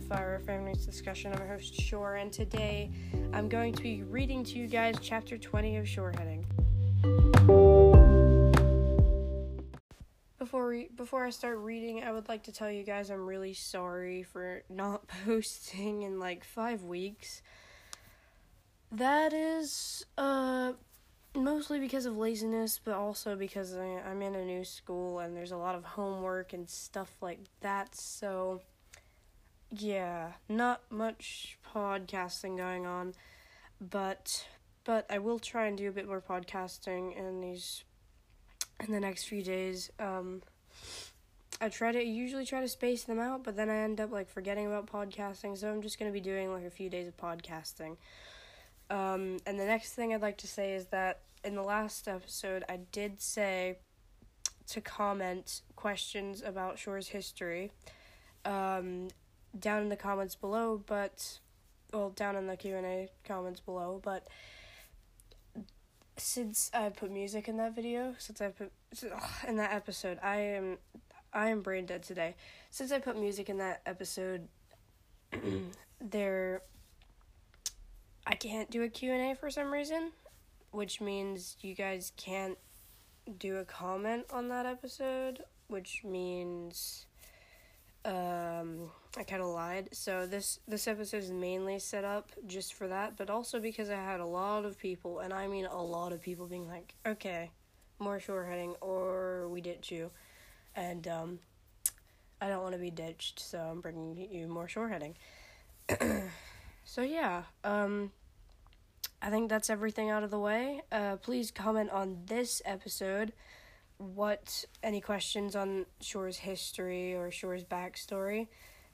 Fire 0.00 0.40
Family's 0.46 0.86
Discussion. 0.86 1.32
I'm 1.32 1.38
your 1.38 1.48
host, 1.48 1.74
Shore, 1.80 2.16
and 2.16 2.32
today 2.32 2.90
I'm 3.32 3.48
going 3.48 3.74
to 3.74 3.82
be 3.82 4.02
reading 4.02 4.42
to 4.44 4.58
you 4.58 4.66
guys 4.66 4.96
chapter 5.00 5.36
20 5.36 5.76
of 5.76 5.84
Shoreheading. 5.84 6.44
Before 10.38 10.68
re- 10.68 10.88
before 10.94 11.26
I 11.26 11.30
start 11.30 11.58
reading, 11.58 12.02
I 12.02 12.12
would 12.12 12.28
like 12.28 12.44
to 12.44 12.52
tell 12.52 12.70
you 12.70 12.82
guys 12.82 13.10
I'm 13.10 13.26
really 13.26 13.52
sorry 13.52 14.22
for 14.22 14.62
not 14.70 15.06
posting 15.26 16.02
in 16.02 16.18
like 16.18 16.44
five 16.44 16.82
weeks. 16.82 17.42
That 18.90 19.32
is 19.32 20.06
uh 20.16 20.72
mostly 21.36 21.78
because 21.78 22.06
of 22.06 22.16
laziness, 22.16 22.80
but 22.82 22.94
also 22.94 23.36
because 23.36 23.76
I, 23.76 24.00
I'm 24.08 24.22
in 24.22 24.34
a 24.34 24.44
new 24.44 24.64
school 24.64 25.18
and 25.18 25.36
there's 25.36 25.52
a 25.52 25.56
lot 25.56 25.74
of 25.74 25.84
homework 25.84 26.52
and 26.52 26.68
stuff 26.68 27.14
like 27.20 27.40
that. 27.60 27.94
So 27.94 28.62
yeah, 29.70 30.32
not 30.48 30.82
much 30.90 31.58
podcasting 31.74 32.56
going 32.56 32.86
on, 32.86 33.14
but 33.80 34.46
but 34.84 35.06
I 35.10 35.18
will 35.18 35.38
try 35.38 35.66
and 35.66 35.76
do 35.76 35.88
a 35.88 35.92
bit 35.92 36.08
more 36.08 36.20
podcasting 36.20 37.16
in 37.16 37.40
these 37.40 37.84
in 38.84 38.92
the 38.92 39.00
next 39.00 39.24
few 39.24 39.42
days. 39.42 39.90
Um, 39.98 40.42
I 41.60 41.68
try 41.68 41.92
to 41.92 42.02
usually 42.02 42.46
try 42.46 42.60
to 42.62 42.68
space 42.68 43.04
them 43.04 43.18
out, 43.18 43.44
but 43.44 43.54
then 43.54 43.68
I 43.68 43.76
end 43.76 44.00
up 44.00 44.10
like 44.10 44.28
forgetting 44.28 44.66
about 44.66 44.86
podcasting, 44.86 45.56
so 45.56 45.70
I'm 45.70 45.82
just 45.82 45.98
gonna 45.98 46.10
be 46.10 46.20
doing 46.20 46.52
like 46.52 46.64
a 46.64 46.70
few 46.70 46.88
days 46.88 47.06
of 47.06 47.16
podcasting. 47.16 47.96
Um, 48.88 49.38
and 49.46 49.58
the 49.58 49.66
next 49.66 49.92
thing 49.92 50.12
I'd 50.12 50.22
like 50.22 50.38
to 50.38 50.48
say 50.48 50.72
is 50.72 50.86
that 50.86 51.20
in 51.44 51.54
the 51.54 51.62
last 51.62 52.08
episode, 52.08 52.64
I 52.68 52.80
did 52.90 53.20
say 53.20 53.78
to 54.68 54.80
comment 54.80 55.62
questions 55.76 56.42
about 56.42 56.78
Shore's 56.78 57.08
history. 57.08 57.70
Um, 58.44 59.08
down 59.58 59.82
in 59.82 59.88
the 59.88 59.96
comments 59.96 60.34
below, 60.34 60.82
but 60.86 61.38
well, 61.92 62.10
down 62.10 62.36
in 62.36 62.46
the 62.46 62.56
Q 62.56 62.76
and 62.76 62.86
A 62.86 63.08
comments 63.24 63.60
below. 63.60 64.00
But 64.02 64.28
since 66.16 66.70
I 66.74 66.88
put 66.90 67.10
music 67.10 67.48
in 67.48 67.56
that 67.56 67.74
video, 67.74 68.14
since 68.18 68.40
I 68.40 68.48
put 68.48 68.72
in 69.46 69.56
that 69.56 69.72
episode, 69.72 70.18
I 70.22 70.36
am 70.36 70.78
I 71.32 71.50
am 71.50 71.62
brain 71.62 71.86
dead 71.86 72.02
today. 72.02 72.34
Since 72.70 72.92
I 72.92 72.98
put 72.98 73.18
music 73.18 73.48
in 73.48 73.58
that 73.58 73.82
episode, 73.86 74.48
there 76.00 76.62
I 78.26 78.34
can't 78.34 78.70
do 78.70 78.82
a 78.82 78.88
Q&A 78.88 79.34
for 79.34 79.50
some 79.50 79.72
reason, 79.72 80.12
which 80.70 81.00
means 81.00 81.56
you 81.62 81.74
guys 81.74 82.12
can't 82.16 82.58
do 83.38 83.56
a 83.56 83.64
comment 83.64 84.24
on 84.30 84.48
that 84.48 84.66
episode, 84.66 85.44
which 85.68 86.02
means 86.04 87.06
uh, 88.04 88.49
um 88.60 88.90
I 89.16 89.24
kind 89.24 89.42
of 89.42 89.48
lied. 89.48 89.88
So 89.92 90.26
this 90.26 90.60
this 90.68 90.86
episode 90.86 91.24
is 91.24 91.30
mainly 91.32 91.78
set 91.78 92.04
up 92.04 92.30
just 92.46 92.74
for 92.74 92.86
that, 92.88 93.16
but 93.16 93.28
also 93.28 93.58
because 93.58 93.90
I 93.90 93.96
had 93.96 94.20
a 94.20 94.26
lot 94.26 94.64
of 94.64 94.78
people, 94.78 95.18
and 95.18 95.32
I 95.32 95.48
mean 95.48 95.66
a 95.66 95.82
lot 95.82 96.12
of 96.12 96.20
people, 96.22 96.46
being 96.46 96.68
like, 96.68 96.94
"Okay, 97.04 97.50
more 97.98 98.18
shoreheading, 98.18 98.76
or 98.80 99.48
we 99.48 99.60
ditch 99.60 99.90
you," 99.90 100.10
and 100.76 101.08
um, 101.08 101.38
I 102.40 102.48
don't 102.48 102.62
want 102.62 102.74
to 102.74 102.80
be 102.80 102.90
ditched, 102.90 103.40
so 103.40 103.58
I'm 103.58 103.80
bringing 103.80 104.16
you 104.16 104.46
more 104.46 104.68
shoreheading. 104.68 105.14
so 106.84 107.02
yeah, 107.02 107.42
um, 107.64 108.12
I 109.20 109.30
think 109.30 109.50
that's 109.50 109.70
everything 109.70 110.08
out 110.10 110.22
of 110.22 110.30
the 110.30 110.38
way. 110.38 110.82
Uh, 110.92 111.16
please 111.16 111.50
comment 111.50 111.90
on 111.90 112.22
this 112.26 112.62
episode 112.64 113.32
what 114.00 114.64
any 114.82 115.00
questions 115.00 115.54
on 115.54 115.84
Shore's 116.00 116.38
history 116.38 117.14
or 117.14 117.30
Shore's 117.30 117.64
backstory, 117.64 118.48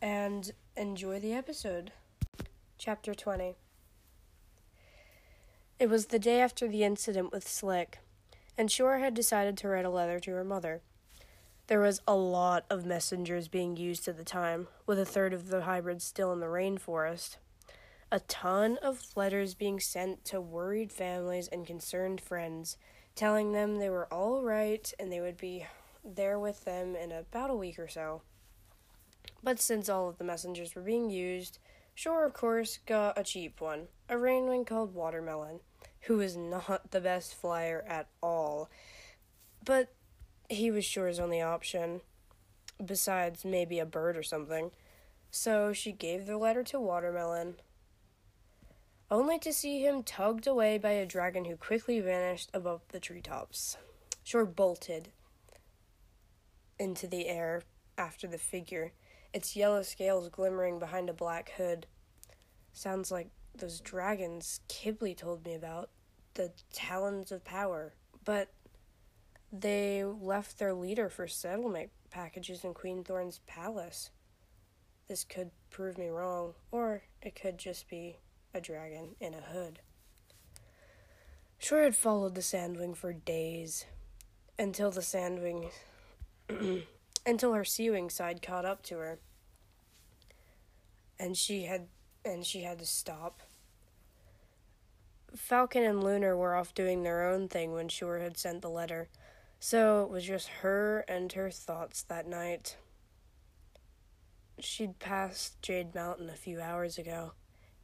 and 0.00 0.52
enjoy 0.76 1.18
the 1.18 1.32
episode. 1.32 1.90
Chapter 2.78 3.12
20 3.12 3.56
It 5.80 5.90
was 5.90 6.06
the 6.06 6.20
day 6.20 6.40
after 6.40 6.68
the 6.68 6.84
incident 6.84 7.32
with 7.32 7.48
Slick, 7.48 7.98
and 8.56 8.70
Shore 8.70 8.98
had 8.98 9.14
decided 9.14 9.56
to 9.58 9.68
write 9.68 9.84
a 9.84 9.90
letter 9.90 10.20
to 10.20 10.30
her 10.30 10.44
mother. 10.44 10.82
There 11.66 11.80
was 11.80 12.00
a 12.06 12.14
lot 12.14 12.64
of 12.70 12.86
messengers 12.86 13.48
being 13.48 13.76
used 13.76 14.06
at 14.06 14.16
the 14.16 14.24
time, 14.24 14.68
with 14.86 15.00
a 15.00 15.04
third 15.04 15.32
of 15.32 15.48
the 15.48 15.62
hybrids 15.62 16.04
still 16.04 16.32
in 16.32 16.38
the 16.38 16.46
rainforest. 16.46 17.38
A 18.12 18.20
ton 18.20 18.78
of 18.82 19.02
letters 19.16 19.54
being 19.54 19.80
sent 19.80 20.24
to 20.26 20.40
worried 20.40 20.92
families 20.92 21.48
and 21.48 21.66
concerned 21.66 22.20
friends 22.20 22.76
telling 23.14 23.52
them 23.52 23.78
they 23.78 23.90
were 23.90 24.12
all 24.12 24.42
right 24.42 24.92
and 24.98 25.12
they 25.12 25.20
would 25.20 25.36
be 25.36 25.66
there 26.04 26.38
with 26.38 26.64
them 26.64 26.96
in 26.96 27.12
about 27.12 27.50
a 27.50 27.54
week 27.54 27.78
or 27.78 27.88
so. 27.88 28.22
But 29.42 29.60
since 29.60 29.88
all 29.88 30.08
of 30.08 30.18
the 30.18 30.24
messengers 30.24 30.74
were 30.74 30.82
being 30.82 31.10
used, 31.10 31.58
Shore, 31.94 32.24
of 32.24 32.32
course, 32.32 32.78
got 32.86 33.18
a 33.18 33.22
cheap 33.22 33.60
one 33.60 33.88
a 34.08 34.14
rainwing 34.14 34.66
called 34.66 34.94
Watermelon, 34.94 35.60
who 36.02 36.18
was 36.18 36.36
not 36.36 36.90
the 36.90 37.00
best 37.00 37.34
flyer 37.34 37.84
at 37.88 38.08
all. 38.22 38.70
But 39.64 39.92
he 40.48 40.70
was 40.70 40.84
Shore's 40.84 41.18
only 41.18 41.40
option, 41.40 42.00
besides 42.84 43.44
maybe 43.44 43.78
a 43.78 43.86
bird 43.86 44.16
or 44.16 44.22
something. 44.22 44.70
So 45.30 45.72
she 45.72 45.92
gave 45.92 46.26
the 46.26 46.36
letter 46.36 46.62
to 46.64 46.80
Watermelon, 46.80 47.56
only 49.12 49.38
to 49.38 49.52
see 49.52 49.84
him 49.84 50.02
tugged 50.02 50.46
away 50.46 50.78
by 50.78 50.92
a 50.92 51.04
dragon 51.04 51.44
who 51.44 51.54
quickly 51.54 52.00
vanished 52.00 52.48
above 52.54 52.80
the 52.88 52.98
treetops. 52.98 53.76
Shore 54.24 54.46
bolted 54.46 55.10
into 56.78 57.06
the 57.06 57.28
air 57.28 57.60
after 57.98 58.26
the 58.26 58.38
figure, 58.38 58.92
its 59.34 59.54
yellow 59.54 59.82
scales 59.82 60.30
glimmering 60.30 60.78
behind 60.78 61.10
a 61.10 61.12
black 61.12 61.52
hood. 61.58 61.86
Sounds 62.72 63.10
like 63.10 63.28
those 63.54 63.80
dragons 63.80 64.60
Kibble 64.66 65.14
told 65.14 65.44
me 65.44 65.54
about, 65.54 65.90
the 66.32 66.50
talons 66.72 67.30
of 67.30 67.44
power. 67.44 67.92
But 68.24 68.48
they 69.52 70.04
left 70.04 70.58
their 70.58 70.72
leader 70.72 71.10
for 71.10 71.28
settlement 71.28 71.90
packages 72.10 72.64
in 72.64 72.72
Queen 72.72 73.04
Thorn's 73.04 73.40
palace. 73.46 74.08
This 75.06 75.22
could 75.22 75.50
prove 75.68 75.98
me 75.98 76.08
wrong, 76.08 76.54
or 76.70 77.02
it 77.20 77.34
could 77.34 77.58
just 77.58 77.90
be 77.90 78.16
a 78.54 78.60
dragon 78.60 79.16
in 79.20 79.34
a 79.34 79.40
hood. 79.40 79.80
Shore 81.58 81.82
had 81.82 81.94
followed 81.94 82.34
the 82.34 82.40
sandwing 82.40 82.96
for 82.96 83.12
days, 83.12 83.86
until 84.58 84.90
the 84.90 85.00
sandwing, 85.00 85.70
until 87.26 87.52
her 87.52 87.64
seawing 87.64 88.10
side 88.10 88.42
caught 88.42 88.64
up 88.64 88.82
to 88.84 88.98
her, 88.98 89.18
and 91.18 91.36
she 91.36 91.64
had, 91.64 91.86
and 92.24 92.44
she 92.44 92.62
had 92.62 92.78
to 92.80 92.86
stop. 92.86 93.40
Falcon 95.36 95.84
and 95.84 96.02
Lunar 96.02 96.36
were 96.36 96.54
off 96.54 96.74
doing 96.74 97.02
their 97.02 97.22
own 97.22 97.48
thing 97.48 97.72
when 97.72 97.88
Shore 97.88 98.18
had 98.18 98.36
sent 98.36 98.60
the 98.60 98.68
letter, 98.68 99.08
so 99.60 100.02
it 100.02 100.10
was 100.10 100.24
just 100.24 100.48
her 100.48 101.04
and 101.08 101.32
her 101.32 101.50
thoughts 101.50 102.02
that 102.02 102.26
night. 102.26 102.76
She'd 104.58 104.98
passed 104.98 105.62
Jade 105.62 105.94
Mountain 105.94 106.28
a 106.28 106.36
few 106.36 106.60
hours 106.60 106.98
ago. 106.98 107.32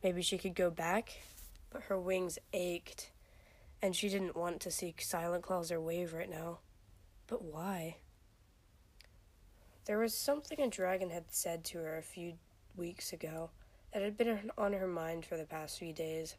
Maybe 0.02 0.22
she 0.22 0.38
could 0.38 0.54
go 0.54 0.70
back, 0.70 1.22
but 1.70 1.82
her 1.82 1.98
wings 1.98 2.38
ached, 2.52 3.10
and 3.82 3.94
she 3.94 4.08
didn't 4.08 4.36
want 4.36 4.60
to 4.60 4.70
see 4.70 4.94
Silent 4.98 5.42
Claws 5.42 5.72
or 5.72 5.80
Wave 5.80 6.14
right 6.14 6.30
now. 6.30 6.58
But 7.26 7.42
why? 7.42 7.96
There 9.84 9.98
was 9.98 10.14
something 10.14 10.60
a 10.60 10.68
dragon 10.68 11.10
had 11.10 11.24
said 11.30 11.64
to 11.64 11.78
her 11.78 11.96
a 11.96 12.02
few 12.02 12.34
weeks 12.76 13.12
ago 13.12 13.50
that 13.92 14.02
had 14.02 14.16
been 14.16 14.50
on 14.56 14.72
her 14.74 14.86
mind 14.86 15.24
for 15.24 15.36
the 15.36 15.44
past 15.44 15.78
few 15.78 15.92
days. 15.92 16.36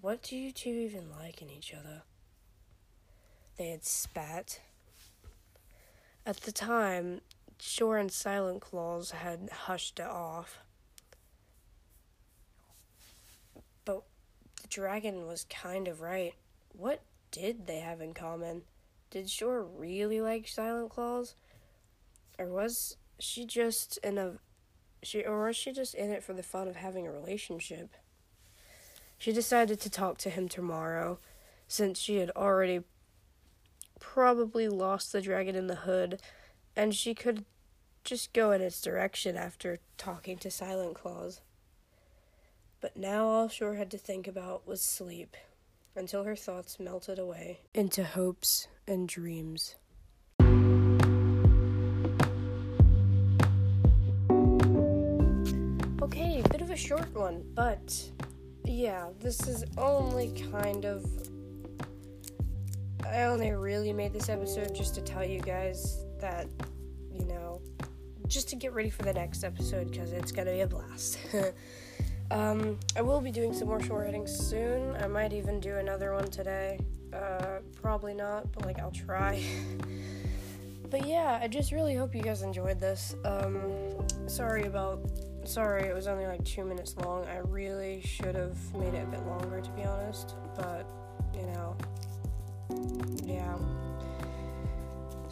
What 0.00 0.22
do 0.22 0.36
you 0.36 0.50
two 0.50 0.70
even 0.70 1.10
like 1.10 1.40
in 1.42 1.50
each 1.50 1.72
other? 1.72 2.02
They 3.56 3.68
had 3.68 3.84
spat. 3.84 4.60
At 6.26 6.38
the 6.38 6.52
time, 6.52 7.20
Shore 7.60 7.98
and 7.98 8.10
Silent 8.10 8.62
Claws 8.62 9.12
had 9.12 9.48
hushed 9.50 10.00
it 10.00 10.06
off. 10.06 10.58
Dragon 14.74 15.24
was 15.24 15.46
kind 15.48 15.86
of 15.86 16.00
right. 16.00 16.34
What 16.72 17.00
did 17.30 17.68
they 17.68 17.78
have 17.78 18.00
in 18.00 18.12
common? 18.12 18.62
Did 19.08 19.30
Shore 19.30 19.62
really 19.62 20.20
like 20.20 20.48
Silent 20.48 20.90
Claws? 20.90 21.36
Or 22.40 22.46
was 22.46 22.96
she 23.20 23.46
just 23.46 23.98
in 23.98 24.18
a 24.18 24.32
she 25.04 25.22
or 25.22 25.46
was 25.46 25.54
she 25.54 25.70
just 25.70 25.94
in 25.94 26.10
it 26.10 26.24
for 26.24 26.32
the 26.32 26.42
fun 26.42 26.66
of 26.66 26.74
having 26.74 27.06
a 27.06 27.12
relationship? 27.12 27.90
She 29.16 29.32
decided 29.32 29.78
to 29.80 29.90
talk 29.90 30.18
to 30.18 30.30
him 30.30 30.48
tomorrow, 30.48 31.20
since 31.68 32.00
she 32.00 32.16
had 32.16 32.32
already 32.34 32.80
probably 34.00 34.66
lost 34.66 35.12
the 35.12 35.22
dragon 35.22 35.54
in 35.54 35.68
the 35.68 35.76
hood, 35.76 36.20
and 36.74 36.92
she 36.92 37.14
could 37.14 37.44
just 38.02 38.32
go 38.32 38.50
in 38.50 38.60
its 38.60 38.82
direction 38.82 39.36
after 39.36 39.78
talking 39.96 40.36
to 40.38 40.50
Silent 40.50 40.96
Claws. 40.96 41.42
But 42.84 42.98
now 42.98 43.24
all 43.24 43.48
Shore 43.48 43.76
had 43.76 43.90
to 43.92 43.96
think 43.96 44.28
about 44.28 44.66
was 44.66 44.82
sleep, 44.82 45.38
until 45.96 46.24
her 46.24 46.36
thoughts 46.36 46.78
melted 46.78 47.18
away 47.18 47.60
into 47.72 48.04
hopes 48.04 48.68
and 48.86 49.08
dreams. 49.08 49.76
Okay, 56.02 56.42
bit 56.50 56.60
of 56.60 56.68
a 56.68 56.76
short 56.76 57.10
one, 57.14 57.42
but 57.54 58.04
yeah, 58.66 59.08
this 59.18 59.48
is 59.48 59.64
only 59.78 60.46
kind 60.52 60.84
of. 60.84 61.06
I 63.06 63.22
only 63.22 63.50
really 63.52 63.94
made 63.94 64.12
this 64.12 64.28
episode 64.28 64.74
just 64.74 64.94
to 64.96 65.00
tell 65.00 65.24
you 65.24 65.40
guys 65.40 66.04
that, 66.20 66.48
you 67.10 67.24
know, 67.24 67.62
just 68.26 68.50
to 68.50 68.56
get 68.56 68.74
ready 68.74 68.90
for 68.90 69.04
the 69.04 69.14
next 69.14 69.42
episode 69.42 69.90
because 69.90 70.12
it's 70.12 70.32
gonna 70.32 70.52
be 70.52 70.60
a 70.60 70.66
blast. 70.66 71.18
um, 72.30 72.78
I 72.96 73.02
will 73.02 73.20
be 73.20 73.30
doing 73.30 73.52
some 73.52 73.68
more 73.68 73.78
Shoreheadings 73.78 74.28
soon. 74.28 74.96
I 74.96 75.06
might 75.06 75.32
even 75.32 75.60
do 75.60 75.76
another 75.76 76.14
one 76.14 76.30
today. 76.30 76.78
Uh, 77.12 77.58
probably 77.80 78.14
not, 78.14 78.50
but 78.52 78.64
like 78.64 78.78
I'll 78.78 78.90
try. 78.90 79.42
but 80.90 81.06
yeah, 81.06 81.38
I 81.40 81.48
just 81.48 81.72
really 81.72 81.94
hope 81.94 82.14
you 82.14 82.22
guys 82.22 82.42
enjoyed 82.42 82.80
this. 82.80 83.14
Um, 83.24 84.06
sorry 84.26 84.64
about. 84.64 85.00
Sorry, 85.44 85.86
it 85.86 85.94
was 85.94 86.06
only 86.06 86.26
like 86.26 86.42
two 86.44 86.64
minutes 86.64 86.96
long. 86.96 87.26
I 87.26 87.38
really 87.38 88.00
should 88.00 88.34
have 88.34 88.56
made 88.74 88.94
it 88.94 89.02
a 89.02 89.06
bit 89.06 89.26
longer, 89.26 89.60
to 89.60 89.70
be 89.72 89.84
honest. 89.84 90.36
But, 90.56 90.86
you 91.34 91.46
know, 91.48 91.76
yeah. 93.24 93.54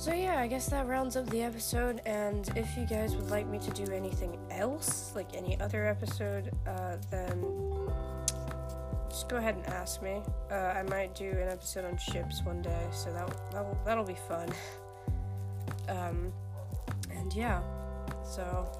So, 0.02 0.12
yeah, 0.12 0.40
I 0.40 0.49
guess 0.49 0.66
that 0.70 0.88
rounds 0.88 1.16
up 1.16 1.31
the 1.31 1.44
episode. 1.44 2.00
And 2.06 2.50
if 2.56 2.76
you 2.76 2.87
guys 2.87 3.14
would 3.14 3.31
like 3.31 3.46
me 3.46 3.60
to 3.60 3.70
do 3.70 3.93
anything 3.93 4.37
else, 4.50 5.12
like 5.14 5.28
any 5.32 5.60
other 5.60 5.87
episode, 5.87 6.50
uh, 6.66 6.96
then 7.08 7.40
just 9.08 9.28
go 9.28 9.37
ahead 9.37 9.54
and 9.54 9.64
ask 9.66 10.02
me. 10.02 10.20
Uh, 10.50 10.54
I 10.54 10.82
might 10.82 11.14
do 11.14 11.31
an 11.31 11.49
episode 11.49 11.84
on 11.84 11.96
ships 11.96 12.43
one 12.43 12.62
day, 12.62 12.84
so 12.90 13.12
that 13.12 13.32
that'll, 13.52 13.78
that'll 13.84 14.04
be 14.04 14.19
fun. 14.28 14.49
Um, 15.88 16.32
and 17.10 17.34
yeah, 17.34 17.60
so 18.25 18.70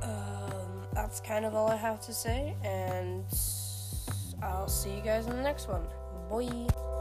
um, 0.00 0.86
that's 0.94 1.20
kind 1.20 1.44
of 1.44 1.54
all 1.54 1.68
I 1.68 1.76
have 1.76 2.00
to 2.02 2.12
say, 2.12 2.54
and 2.62 3.24
I'll 4.42 4.68
see 4.68 4.94
you 4.94 5.02
guys 5.02 5.26
in 5.26 5.34
the 5.36 5.42
next 5.42 5.68
one. 5.68 5.82
Bye. 6.30 6.91